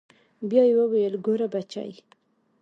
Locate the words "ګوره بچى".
1.25-1.89